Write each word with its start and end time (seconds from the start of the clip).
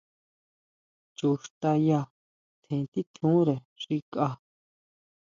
Chu 1.17 1.29
xtaya 1.43 1.99
tjen 2.61 2.83
titjure 2.93 3.55
xi 3.83 3.95
kʼa. 4.11 4.29